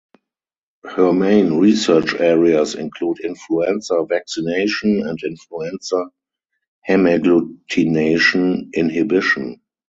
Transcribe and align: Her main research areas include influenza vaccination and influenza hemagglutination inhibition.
Her 0.83 1.13
main 1.13 1.59
research 1.59 2.15
areas 2.15 2.73
include 2.73 3.19
influenza 3.23 4.03
vaccination 4.09 5.07
and 5.07 5.19
influenza 5.23 6.05
hemagglutination 6.89 8.73
inhibition. 8.73 9.61